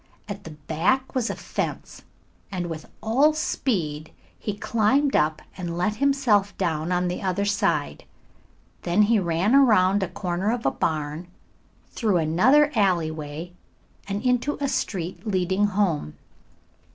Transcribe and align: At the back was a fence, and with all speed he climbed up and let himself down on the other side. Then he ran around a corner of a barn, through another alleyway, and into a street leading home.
At 0.27 0.45
the 0.45 0.49
back 0.65 1.13
was 1.13 1.29
a 1.29 1.35
fence, 1.35 2.01
and 2.51 2.71
with 2.71 2.87
all 3.03 3.33
speed 3.35 4.11
he 4.39 4.57
climbed 4.57 5.15
up 5.15 5.43
and 5.55 5.77
let 5.77 5.97
himself 5.97 6.57
down 6.57 6.91
on 6.91 7.07
the 7.07 7.21
other 7.21 7.45
side. 7.45 8.05
Then 8.81 9.03
he 9.03 9.19
ran 9.19 9.53
around 9.53 10.01
a 10.01 10.07
corner 10.07 10.49
of 10.51 10.65
a 10.65 10.71
barn, 10.71 11.27
through 11.91 12.17
another 12.17 12.71
alleyway, 12.73 13.53
and 14.07 14.23
into 14.23 14.57
a 14.59 14.67
street 14.67 15.27
leading 15.27 15.65
home. 15.67 16.17